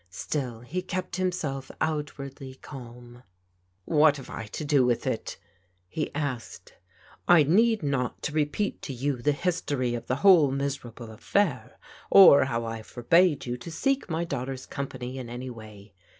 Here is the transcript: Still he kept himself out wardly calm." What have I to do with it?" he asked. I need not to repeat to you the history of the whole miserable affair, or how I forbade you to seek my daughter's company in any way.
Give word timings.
Still 0.09 0.61
he 0.61 0.81
kept 0.81 1.17
himself 1.17 1.69
out 1.79 2.17
wardly 2.17 2.55
calm." 2.59 3.21
What 3.85 4.17
have 4.17 4.31
I 4.31 4.47
to 4.47 4.65
do 4.65 4.83
with 4.83 5.05
it?" 5.05 5.37
he 5.87 6.09
asked. 6.15 6.73
I 7.27 7.43
need 7.43 7.83
not 7.83 8.19
to 8.23 8.31
repeat 8.31 8.81
to 8.81 8.93
you 8.93 9.17
the 9.17 9.31
history 9.31 9.93
of 9.93 10.07
the 10.07 10.15
whole 10.25 10.49
miserable 10.49 11.11
affair, 11.11 11.77
or 12.09 12.45
how 12.45 12.65
I 12.65 12.81
forbade 12.81 13.45
you 13.45 13.57
to 13.57 13.69
seek 13.69 14.09
my 14.09 14.23
daughter's 14.23 14.65
company 14.65 15.19
in 15.19 15.29
any 15.29 15.51
way. 15.51 15.93